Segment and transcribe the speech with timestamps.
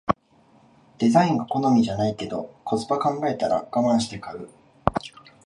[0.97, 4.49] デザインが好みじゃないけどコスパ考えたらガマンして買う